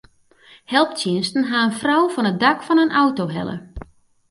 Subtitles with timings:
[0.73, 3.57] Helptsjinsten ha in frou fan it dak fan in auto helle.